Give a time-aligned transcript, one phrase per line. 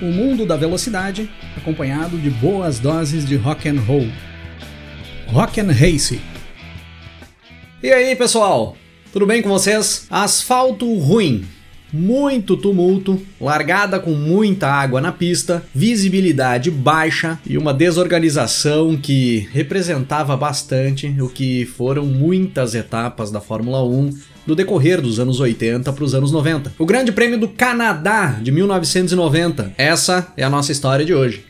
[0.00, 4.08] O mundo da velocidade, acompanhado de boas doses de rock and roll.
[5.26, 6.18] Rock and Race.
[7.82, 8.76] E aí, pessoal?
[9.12, 10.06] Tudo bem com vocês?
[10.08, 11.46] Asfalto ruim,
[11.92, 20.36] muito tumulto, largada com muita água na pista, visibilidade baixa e uma desorganização que representava
[20.36, 24.10] bastante o que foram muitas etapas da Fórmula 1
[24.46, 26.72] no decorrer dos anos 80 para os anos 90.
[26.78, 29.72] O Grande Prêmio do Canadá de 1990.
[29.76, 31.44] Essa é a nossa história de hoje.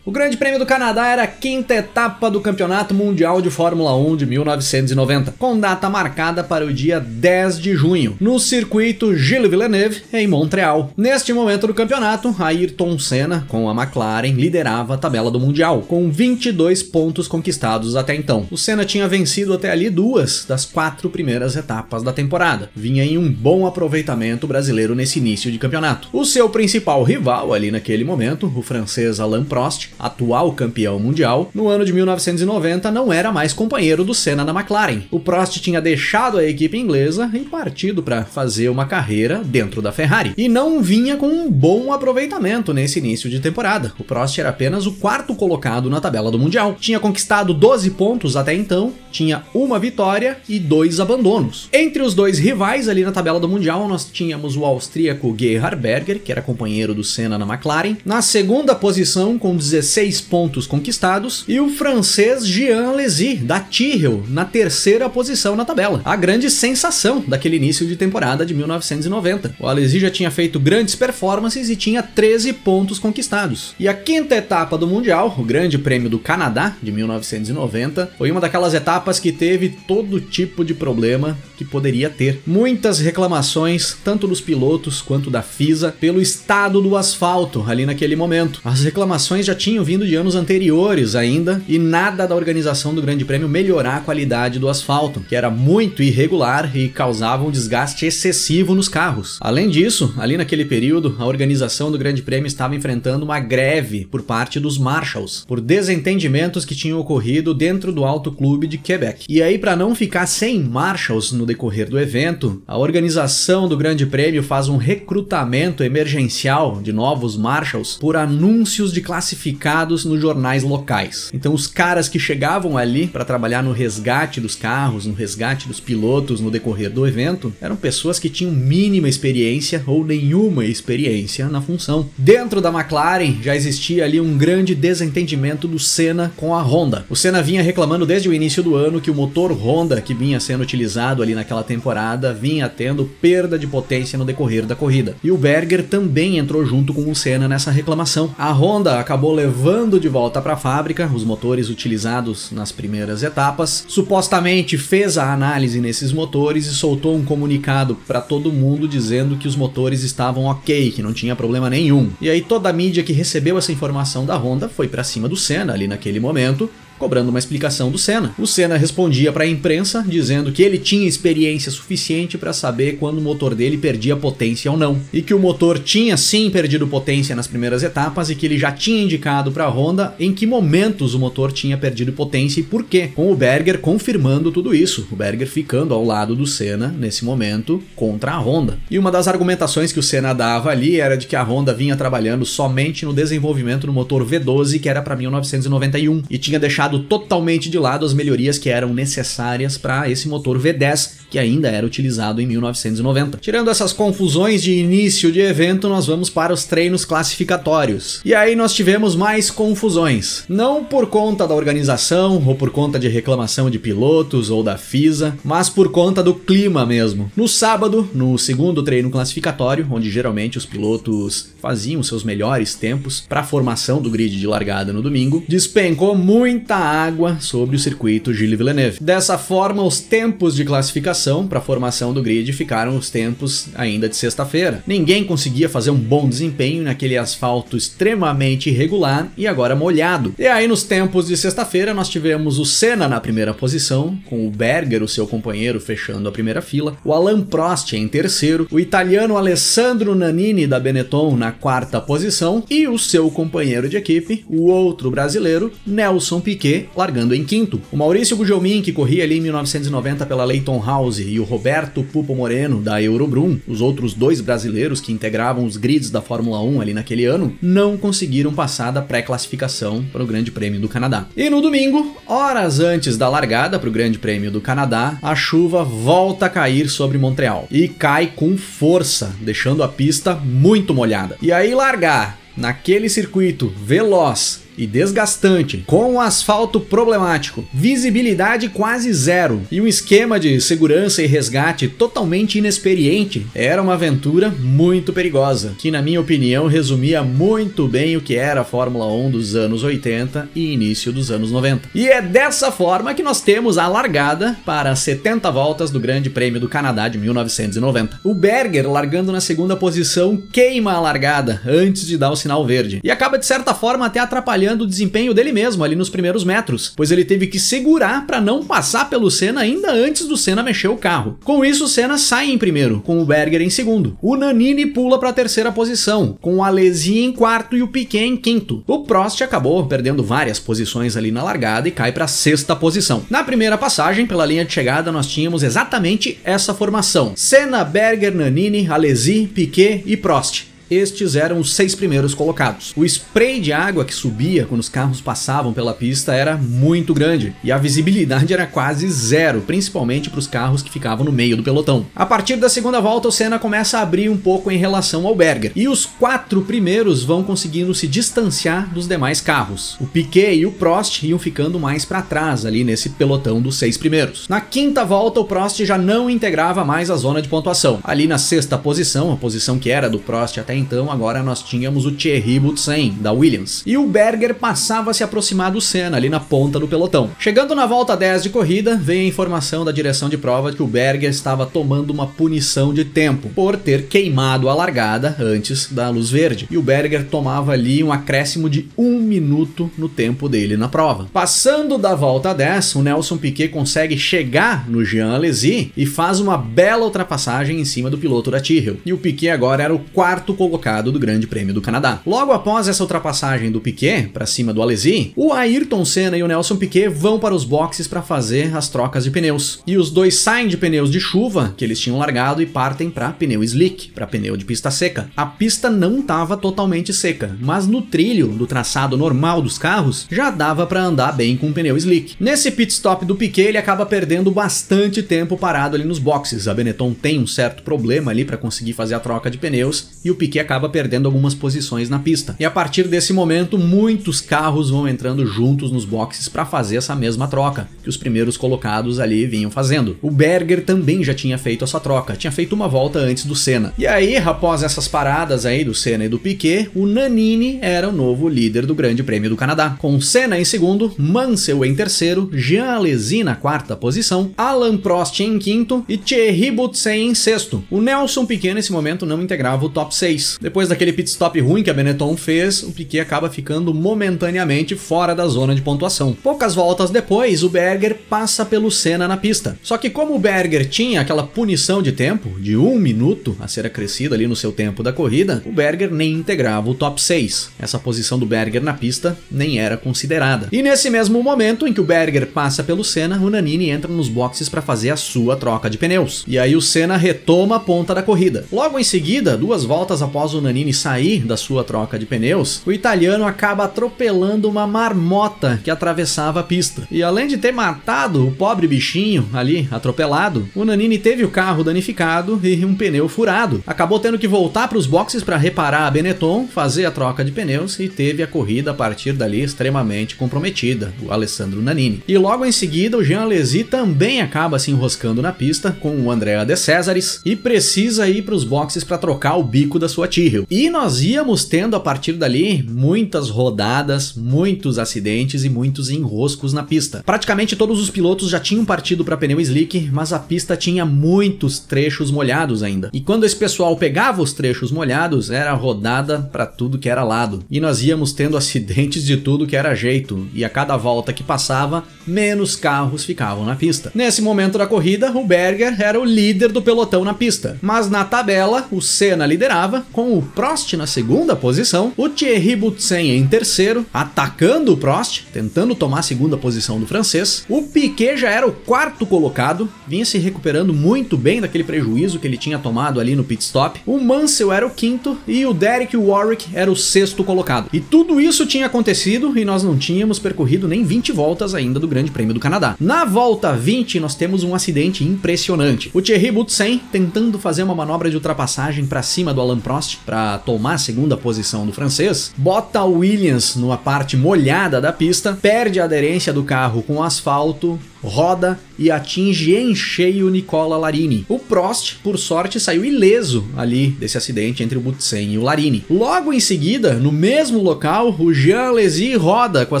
[0.10, 4.16] O Grande Prêmio do Canadá era a quinta etapa do Campeonato Mundial de Fórmula 1
[4.16, 10.02] de 1990, com data marcada para o dia 10 de junho, no circuito Gilles Villeneuve,
[10.12, 10.90] em Montreal.
[10.96, 16.10] Neste momento do campeonato, Ayrton Senna, com a McLaren, liderava a tabela do Mundial, com
[16.10, 18.48] 22 pontos conquistados até então.
[18.50, 22.68] O Senna tinha vencido até ali duas das quatro primeiras etapas da temporada.
[22.74, 26.08] Vinha em um bom aproveitamento brasileiro nesse início de campeonato.
[26.12, 31.68] O seu principal rival ali naquele momento, o francês Alain Prost, atual campeão mundial, no
[31.68, 35.02] ano de 1990 não era mais companheiro do Senna na McLaren.
[35.10, 39.92] O Prost tinha deixado a equipe inglesa e partido para fazer uma carreira dentro da
[39.92, 40.32] Ferrari.
[40.36, 43.92] E não vinha com um bom aproveitamento nesse início de temporada.
[43.98, 46.76] O Prost era apenas o quarto colocado na tabela do Mundial.
[46.80, 51.68] Tinha conquistado 12 pontos até então, tinha uma vitória e dois abandonos.
[51.72, 56.20] Entre os dois rivais ali na tabela do Mundial, nós tínhamos o austríaco Gerhard Berger,
[56.20, 61.44] que era companheiro do Senna na McLaren, na segunda posição com 16 16 pontos conquistados,
[61.48, 66.00] e o francês Jean Alesi, da Tyrrell, na terceira posição na tabela.
[66.04, 69.56] A grande sensação daquele início de temporada de 1990.
[69.58, 73.74] O Alesi já tinha feito grandes performances e tinha 13 pontos conquistados.
[73.80, 78.40] E a quinta etapa do Mundial, o Grande Prêmio do Canadá, de 1990, foi uma
[78.40, 82.42] daquelas etapas que teve todo tipo de problema que poderia ter.
[82.46, 88.60] Muitas reclamações, tanto dos pilotos quanto da FISA, pelo estado do asfalto ali naquele momento.
[88.64, 93.24] As reclamações já tinham vindo de anos anteriores ainda e nada da organização do Grande
[93.24, 98.74] Prêmio melhorar a qualidade do asfalto, que era muito irregular e causava um desgaste excessivo
[98.74, 99.38] nos carros.
[99.40, 104.22] Além disso, ali naquele período, a organização do Grande Prêmio estava enfrentando uma greve por
[104.22, 109.26] parte dos Marshals por desentendimentos que tinham ocorrido dentro do Alto Clube de Quebec.
[109.28, 114.06] E aí, para não ficar sem Marshals no decorrer do evento, a organização do Grande
[114.06, 120.62] Prêmio faz um recrutamento emergencial de novos Marshals por anúncios de classificação publicados nos jornais
[120.62, 121.30] locais.
[121.32, 125.78] Então os caras que chegavam ali para trabalhar no resgate dos carros, no resgate dos
[125.78, 131.60] pilotos no decorrer do evento, eram pessoas que tinham mínima experiência ou nenhuma experiência na
[131.60, 132.08] função.
[132.18, 137.04] Dentro da McLaren já existia ali um grande desentendimento do Senna com a Honda.
[137.08, 140.40] O Senna vinha reclamando desde o início do ano que o motor Honda que vinha
[140.40, 145.14] sendo utilizado ali naquela temporada vinha tendo perda de potência no decorrer da corrida.
[145.22, 148.34] E o Berger também entrou junto com o Senna nessa reclamação.
[148.36, 153.24] A Honda acabou levando levando de volta para a fábrica os motores utilizados nas primeiras
[153.24, 153.84] etapas.
[153.88, 159.48] Supostamente fez a análise nesses motores e soltou um comunicado para todo mundo dizendo que
[159.48, 162.10] os motores estavam ok, que não tinha problema nenhum.
[162.20, 165.36] E aí toda a mídia que recebeu essa informação da Honda foi para cima do
[165.36, 168.34] Senna ali naquele momento cobrando uma explicação do Senna.
[168.38, 173.18] O Senna respondia para a imprensa dizendo que ele tinha experiência suficiente para saber quando
[173.18, 177.34] o motor dele perdia potência ou não, e que o motor tinha sim perdido potência
[177.34, 181.14] nas primeiras etapas e que ele já tinha indicado para a Honda em que momentos
[181.14, 185.16] o motor tinha perdido potência e por quê, com o Berger confirmando tudo isso, o
[185.16, 188.78] Berger ficando ao lado do Senna nesse momento contra a Honda.
[188.90, 191.96] E uma das argumentações que o Senna dava ali era de que a Honda vinha
[191.96, 197.00] trabalhando somente no desenvolvimento do motor V12 que era para 1991 e tinha deixado deixado
[197.00, 201.86] totalmente de lado as melhorias que eram necessárias para esse motor V10 que ainda era
[201.86, 203.38] utilizado em 1990.
[203.38, 208.20] Tirando essas confusões de início de evento, nós vamos para os treinos classificatórios.
[208.24, 210.42] E aí nós tivemos mais confusões.
[210.48, 215.38] Não por conta da organização ou por conta de reclamação de pilotos ou da FISA,
[215.44, 217.30] mas por conta do clima mesmo.
[217.36, 223.40] No sábado, no segundo treino classificatório, onde geralmente os pilotos faziam seus melhores tempos para
[223.40, 228.58] a formação do grid de largada no domingo, despencou muita água sobre o circuito Gilles
[228.58, 228.98] Villeneuve.
[229.00, 234.08] Dessa forma, os tempos de classificação para a formação do grid ficaram os tempos ainda
[234.08, 234.82] de sexta-feira.
[234.86, 240.34] Ninguém conseguia fazer um bom desempenho naquele asfalto extremamente irregular e agora molhado.
[240.38, 244.50] E aí, nos tempos de sexta-feira, nós tivemos o Senna na primeira posição, com o
[244.50, 249.36] Berger, o seu companheiro, fechando a primeira fila, o Alan Prost em terceiro, o italiano
[249.36, 255.10] Alessandro Nannini da Benetton na quarta posição e o seu companheiro de equipe, o outro
[255.10, 257.80] brasileiro, Nelson Piquet, largando em quinto.
[257.90, 262.34] O Maurício Gugelmin, que corria ali em 1990 pela Leighton House, e o Roberto Pupo
[262.34, 266.94] Moreno da Eurobrum, os outros dois brasileiros que integravam os grids da Fórmula 1 ali
[266.94, 271.26] naquele ano, não conseguiram passar da pré-classificação para o Grande Prêmio do Canadá.
[271.36, 275.84] E no domingo, horas antes da largada para o Grande Prêmio do Canadá, a chuva
[275.84, 281.36] volta a cair sobre Montreal e cai com força, deixando a pista muito molhada.
[281.40, 289.62] E aí largar naquele circuito veloz e desgastante, com um asfalto problemático, visibilidade quase zero
[289.70, 295.90] e um esquema de segurança e resgate totalmente inexperiente, era uma aventura muito perigosa, que
[295.90, 300.48] na minha opinião resumia muito bem o que era a Fórmula 1 dos anos 80
[300.54, 301.90] e início dos anos 90.
[301.94, 306.58] E é dessa forma que nós temos a largada para 70 voltas do Grande Prêmio
[306.58, 308.20] do Canadá de 1990.
[308.24, 313.00] O Berger, largando na segunda posição, queima a largada antes de dar o sinal verde
[313.04, 316.44] e acaba de certa forma até atrapalhando avaliando o desempenho dele mesmo ali nos primeiros
[316.44, 320.62] metros, pois ele teve que segurar para não passar pelo Senna ainda antes do Senna
[320.62, 321.38] mexer o carro.
[321.44, 324.16] Com isso, o Senna sai em primeiro, com o Berger em segundo.
[324.22, 328.24] O Nanini pula para a terceira posição, com o Alesi em quarto e o Piquet
[328.24, 328.82] em quinto.
[328.86, 333.24] O Prost acabou perdendo várias posições ali na largada e cai para a sexta posição.
[333.28, 338.86] Na primeira passagem pela linha de chegada, nós tínhamos exatamente essa formação: Senna, Berger, Nanini,
[338.88, 342.92] Alesi, Piquet e Prost estes eram os seis primeiros colocados.
[342.96, 347.54] O spray de água que subia quando os carros passavam pela pista era muito grande
[347.62, 351.62] e a visibilidade era quase zero, principalmente para os carros que ficavam no meio do
[351.62, 352.06] pelotão.
[352.14, 355.34] A partir da segunda volta, o Senna começa a abrir um pouco em relação ao
[355.34, 359.96] Berger e os quatro primeiros vão conseguindo se distanciar dos demais carros.
[360.00, 363.96] O Piquet e o Prost iam ficando mais para trás ali nesse pelotão dos seis
[363.96, 364.48] primeiros.
[364.48, 368.00] Na quinta volta, o Prost já não integrava mais a zona de pontuação.
[368.02, 372.06] Ali na sexta posição, a posição que era do Prost até então agora nós tínhamos
[372.06, 373.82] o Thierry Boutsen, da Williams.
[373.84, 377.30] E o Berger passava a se aproximar do Senna, ali na ponta do pelotão.
[377.38, 380.86] Chegando na volta 10 de corrida, veio a informação da direção de prova que o
[380.86, 386.30] Berger estava tomando uma punição de tempo, por ter queimado a largada antes da luz
[386.30, 386.66] verde.
[386.70, 391.28] E o Berger tomava ali um acréscimo de um minuto no tempo dele na prova.
[391.32, 396.56] Passando da volta 10, o Nelson Piquet consegue chegar no Jean Alesi e faz uma
[396.56, 398.98] bela ultrapassagem em cima do piloto da Tyrrell.
[399.04, 402.20] E o Piquet agora era o quarto colocado colocado do Grande Prêmio do Canadá.
[402.24, 406.46] Logo após essa ultrapassagem do Piquet para cima do Alesi, o Ayrton Senna e o
[406.46, 409.80] Nelson Piquet vão para os boxes para fazer as trocas de pneus.
[409.86, 413.30] E os dois saem de pneus de chuva que eles tinham largado e partem para
[413.32, 415.28] pneu slick, para pneu de pista seca.
[415.36, 420.50] A pista não estava totalmente seca, mas no trilho do traçado normal dos carros já
[420.50, 422.36] dava para andar bem com o pneu slick.
[422.38, 426.68] Nesse pit stop do Piquet, ele acaba perdendo bastante tempo parado ali nos boxes.
[426.68, 430.30] A Benetton tem um certo problema ali para conseguir fazer a troca de pneus e
[430.30, 432.54] o Piquet acaba perdendo algumas posições na pista.
[432.58, 437.16] E a partir desse momento, muitos carros vão entrando juntos nos boxes para fazer essa
[437.16, 440.16] mesma troca que os primeiros colocados ali vinham fazendo.
[440.22, 443.92] O Berger também já tinha feito essa troca, tinha feito uma volta antes do Senna.
[443.98, 448.12] E aí, após essas paradas aí do Senna e do Piquet, o Nanini era o
[448.12, 452.92] novo líder do Grande Prêmio do Canadá, com Senna em segundo, Mansell em terceiro, Jean
[452.92, 457.82] Alesi na quarta posição, Alan Prost em quinto e Thierry Boutsen em sexto.
[457.90, 461.82] O Nelson Piquet nesse momento não integrava o top 6, depois daquele pit stop ruim
[461.82, 466.36] que a Benetton fez, o Piquet acaba ficando momentaneamente fora da zona de pontuação.
[466.42, 469.78] Poucas voltas depois, o Berger passa pelo Senna na pista.
[469.82, 473.86] Só que como o Berger tinha aquela punição de tempo, de um minuto a ser
[473.86, 477.70] acrescido ali no seu tempo da corrida, o Berger nem integrava o top 6.
[477.78, 480.68] Essa posição do Berger na pista nem era considerada.
[480.72, 484.28] E nesse mesmo momento em que o Berger passa pelo Senna, o Nanini entra nos
[484.28, 486.44] boxes para fazer a sua troca de pneus.
[486.46, 488.64] E aí o Senna retoma a ponta da corrida.
[488.72, 492.82] Logo em seguida, duas voltas após após o Nanini sair da sua troca de pneus,
[492.86, 497.02] o italiano acaba atropelando uma marmota que atravessava a pista.
[497.10, 501.82] E além de ter matado o pobre bichinho ali atropelado, o Nanini teve o carro
[501.82, 503.82] danificado e um pneu furado.
[503.84, 507.50] Acabou tendo que voltar para os boxes para reparar a Benetton, fazer a troca de
[507.50, 512.22] pneus e teve a corrida a partir dali extremamente comprometida, o Alessandro Nanini.
[512.28, 516.30] E logo em seguida, o Jean Alesi também acaba se enroscando na pista com o
[516.30, 520.19] Andrea De Cesaris e precisa ir para os boxes para trocar o bico da sua
[520.20, 520.66] sua Tyrrell.
[520.70, 526.82] E nós íamos tendo a partir dali muitas rodadas, muitos acidentes e muitos enroscos na
[526.82, 527.22] pista.
[527.24, 531.78] Praticamente todos os pilotos já tinham partido para pneu slick, mas a pista tinha muitos
[531.78, 533.10] trechos molhados ainda.
[533.12, 537.64] E quando esse pessoal pegava os trechos molhados, era rodada para tudo que era lado.
[537.70, 541.42] E nós íamos tendo acidentes de tudo que era jeito, e a cada volta que
[541.42, 544.10] passava, menos carros ficavam na pista.
[544.14, 548.24] Nesse momento da corrida, o Berger era o líder do pelotão na pista, mas na
[548.24, 554.06] tabela o Senna liderava, com o Prost na segunda posição, o Thierry Boutsen em terceiro,
[554.12, 557.64] atacando o Prost, tentando tomar a segunda posição do francês.
[557.68, 562.46] O Piquet já era o quarto colocado, vinha se recuperando muito bem daquele prejuízo que
[562.46, 564.00] ele tinha tomado ali no pit stop.
[564.06, 567.88] O Mansell era o quinto e o Derek Warwick era o sexto colocado.
[567.92, 572.08] E tudo isso tinha acontecido e nós não tínhamos percorrido nem 20 voltas ainda do
[572.08, 572.96] Grande Prêmio do Canadá.
[572.98, 576.10] Na volta 20, nós temos um acidente impressionante.
[576.12, 580.58] O Thierry Boutsen tentando fazer uma manobra de ultrapassagem para cima do Alan Prost para
[580.58, 586.00] tomar a segunda posição do francês, bota o Williams numa parte molhada da pista, perde
[586.00, 591.46] a aderência do carro com o asfalto, roda e atinge em cheio Nicola Larini.
[591.48, 596.04] O Prost, por sorte, saiu ileso ali desse acidente entre o Butsen e o Larini.
[596.10, 600.00] Logo em seguida, no mesmo local, o Jean Alesi roda com a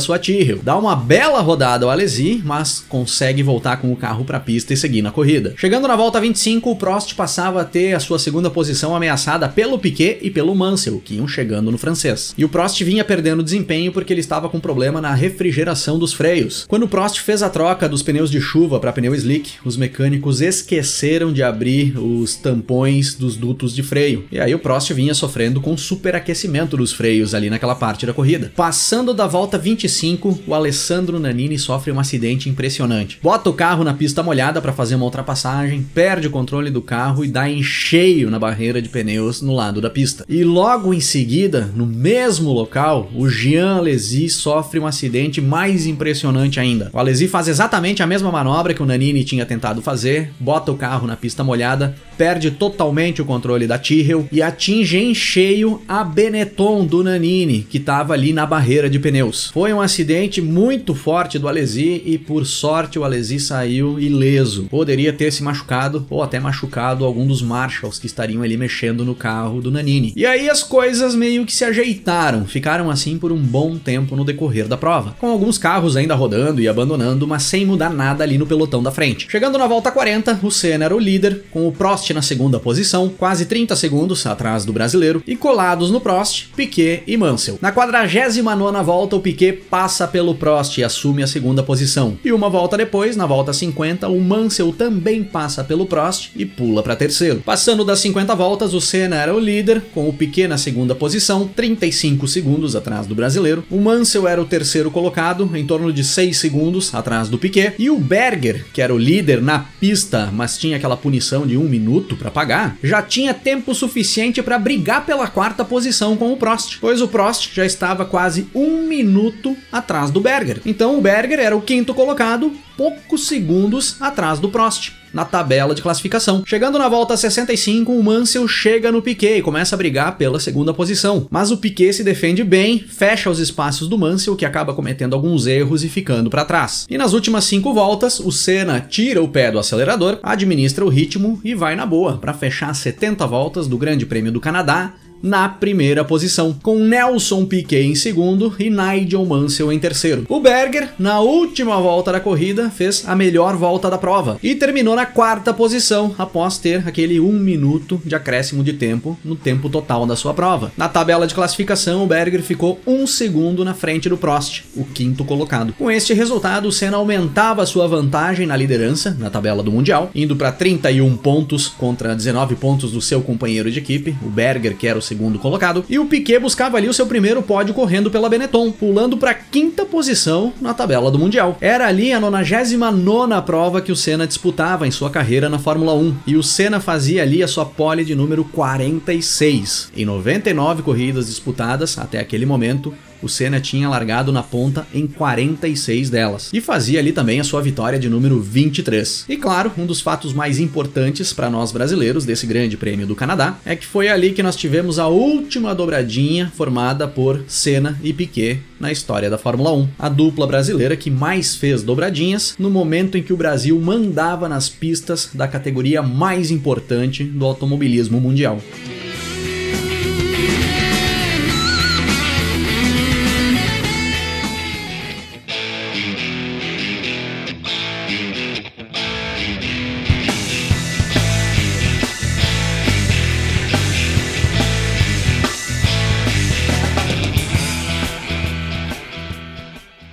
[0.00, 0.60] sua Tyrrell.
[0.62, 4.74] Dá uma bela rodada ao Alesi, mas consegue voltar com o carro para a pista
[4.74, 5.54] e seguir na corrida.
[5.56, 9.78] Chegando na volta 25, o Prost passava a ter a sua segunda posição ameaçada pelo
[9.78, 12.34] Piquet e pelo Mansell, que iam chegando no francês.
[12.36, 16.66] E o Prost vinha perdendo desempenho porque ele estava com problema na refrigeração dos freios.
[16.68, 20.40] Quando o Prost fez a troca dos pneus de chuva para pneu slick, os mecânicos
[20.40, 24.24] esqueceram de abrir os tampões dos dutos de freio.
[24.32, 28.50] E aí o Prost vinha sofrendo com superaquecimento dos freios ali naquela parte da corrida.
[28.56, 33.20] Passando da volta 25, o Alessandro Nanini sofre um acidente impressionante.
[33.22, 37.24] Bota o carro na pista molhada para fazer uma ultrapassagem, perde o controle do carro
[37.24, 40.24] e dá em cheio na barreira de pneus no lado da pista.
[40.28, 46.58] E logo em seguida, no mesmo local, o Jean Alesi sofre um acidente mais impressionante
[46.58, 46.90] ainda.
[46.92, 50.76] O Alesi faz exatamente a mesma manobra que o Nanini tinha tentado fazer, bota o
[50.76, 56.04] carro na pista molhada, perde totalmente o controle da Tyrrell e atinge em cheio a
[56.04, 59.50] Benetton do Nanini, que estava ali na barreira de pneus.
[59.52, 64.64] Foi um acidente muito forte do Alesi e por sorte o Alesi saiu ileso.
[64.64, 69.14] Poderia ter se machucado ou até machucado algum dos marshals que estariam ali mexendo no
[69.14, 70.12] carro do Nanini.
[70.14, 74.24] E aí as coisas meio que se ajeitaram, ficaram assim por um bom tempo no
[74.24, 78.38] decorrer da prova, com alguns carros ainda rodando e abandonando, mas sem mudar nada ali
[78.38, 79.26] no pelotão da frente.
[79.30, 83.08] Chegando na volta 40, o Senna era o líder, com o Prost na segunda posição,
[83.08, 87.58] quase 30 segundos atrás do brasileiro, e colados no Prost, Piquet e Mansell.
[87.60, 88.42] Na 49
[88.84, 92.16] volta, o Piquet passa pelo Prost e assume a segunda posição.
[92.24, 96.82] E uma volta depois, na volta 50, o Mansell também passa pelo Prost e pula
[96.82, 97.42] para terceiro.
[97.44, 101.48] Passando das 50 voltas, o Senna era o líder, com o Piquet na segunda posição,
[101.48, 103.64] 35 segundos atrás do brasileiro.
[103.70, 107.74] O Mansell era o terceiro colocado, em torno de 6 segundos atrás do Piquet.
[107.80, 111.64] E o Berger, que era o líder na pista, mas tinha aquela punição de um
[111.64, 116.76] minuto para pagar, já tinha tempo suficiente para brigar pela quarta posição com o Prost,
[116.78, 120.60] pois o Prost já estava quase um minuto atrás do Berger.
[120.66, 125.82] Então o Berger era o quinto colocado, poucos segundos atrás do Prost na tabela de
[125.82, 126.42] classificação.
[126.46, 130.72] Chegando na volta 65, o Mansell chega no Piquet e começa a brigar pela segunda
[130.72, 131.26] posição.
[131.30, 135.46] Mas o Piquet se defende bem, fecha os espaços do Mansell, que acaba cometendo alguns
[135.46, 136.86] erros e ficando para trás.
[136.88, 141.40] E nas últimas cinco voltas, o Senna tira o pé do acelerador, administra o ritmo
[141.44, 146.04] e vai na boa para fechar 70 voltas do Grande Prêmio do Canadá na primeira
[146.04, 150.24] posição, com Nelson Piquet em segundo e Nigel Mansell em terceiro.
[150.28, 154.96] O Berger, na última volta da corrida, fez a melhor volta da prova e terminou
[154.96, 160.06] na quarta posição após ter aquele um minuto de acréscimo de tempo no tempo total
[160.06, 160.72] da sua prova.
[160.76, 165.24] Na tabela de classificação, o Berger ficou um segundo na frente do Prost, o quinto
[165.24, 165.72] colocado.
[165.74, 170.36] Com este resultado, o Senna aumentava sua vantagem na liderança na tabela do Mundial, indo
[170.36, 174.98] para 31 pontos contra 19 pontos do seu companheiro de equipe, o Berger, que era
[174.98, 178.70] o segundo colocado, e o Piquet buscava ali o seu primeiro pódio correndo pela Benetton,
[178.70, 181.58] pulando para quinta posição na tabela do Mundial.
[181.60, 186.16] Era ali a 99 prova que o Senna disputava em sua carreira na Fórmula 1,
[186.28, 189.90] e o Senna fazia ali a sua pole de número 46.
[189.96, 196.10] Em 99 corridas disputadas até aquele momento, o Senna tinha largado na ponta em 46
[196.10, 199.24] delas e fazia ali também a sua vitória de número 23.
[199.28, 203.58] E claro, um dos fatos mais importantes para nós brasileiros desse Grande Prêmio do Canadá
[203.64, 208.60] é que foi ali que nós tivemos a última dobradinha formada por Senna e Piquet
[208.78, 209.88] na história da Fórmula 1.
[209.98, 214.68] A dupla brasileira que mais fez dobradinhas no momento em que o Brasil mandava nas
[214.68, 218.60] pistas da categoria mais importante do automobilismo mundial.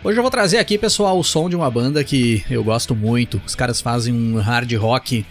[0.07, 3.41] Hoje eu vou trazer aqui, pessoal, o som de uma banda que eu gosto muito.
[3.45, 5.25] Os caras fazem um hard rock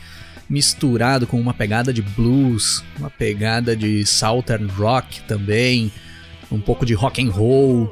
[0.50, 5.90] misturado com uma pegada de blues, uma pegada de southern rock também,
[6.52, 7.90] um pouco de rock and roll.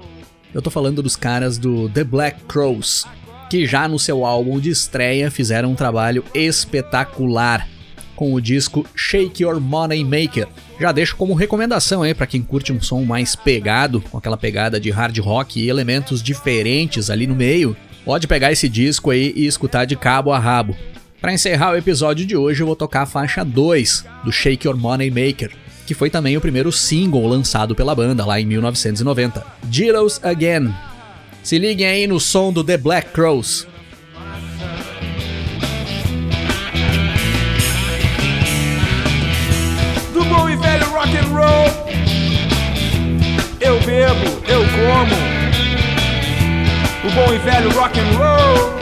[0.52, 3.06] Eu tô falando dos caras do The Black Crows,
[3.48, 7.66] que já no seu álbum de estreia fizeram um trabalho espetacular
[8.14, 10.48] com o disco Shake Your Money Maker.
[10.80, 14.80] Já deixo como recomendação aí para quem curte um som mais pegado, com aquela pegada
[14.80, 17.76] de hard rock e elementos diferentes ali no meio.
[18.04, 20.76] Pode pegar esse disco aí e escutar de cabo a rabo.
[21.20, 24.76] Para encerrar o episódio de hoje, eu vou tocar a faixa 2 do Shake Your
[24.76, 25.52] Money Maker,
[25.86, 29.42] que foi também o primeiro single lançado pela banda lá em 1990.
[29.70, 30.74] Jittles Again.
[31.42, 33.66] Se liguem aí no som do The Black Crows.
[43.84, 45.14] Bebo, eu como.
[47.04, 48.74] O bom e velho rock and roll.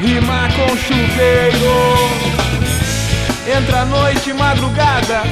[0.00, 2.34] Rimar com chuveiro.
[3.46, 5.22] Entra noite, madrugada.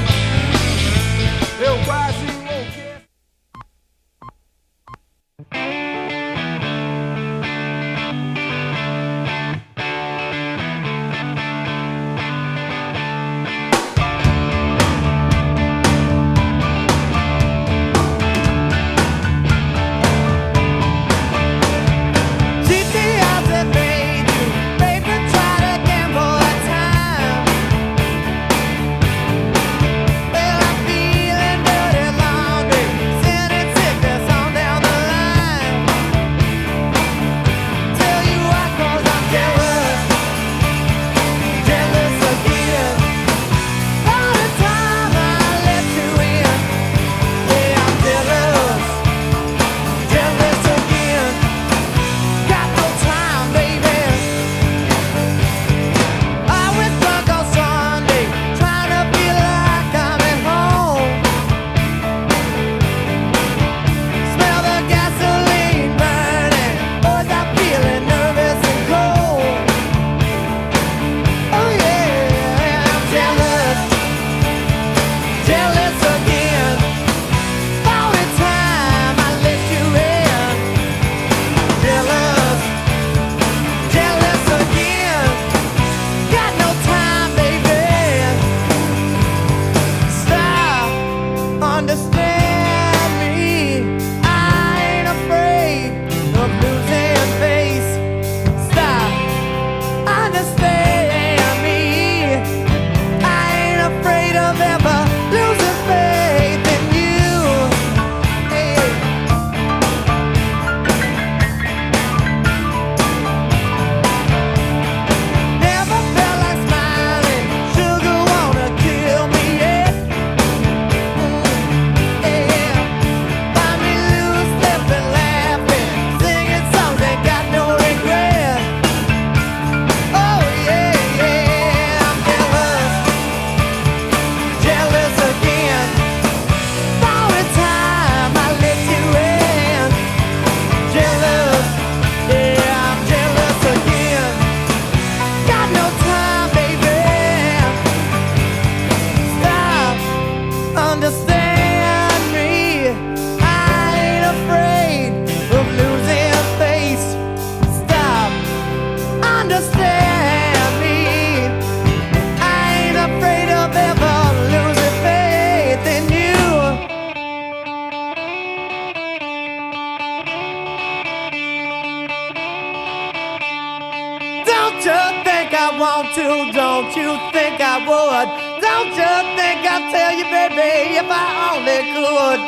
[178.26, 178.60] would.
[178.60, 182.40] Don't you think I'd tell you, baby, if I only could?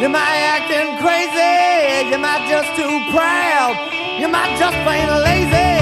[0.00, 3.76] You might acting crazy, you might just too proud,
[4.20, 5.81] you might just plain lazy.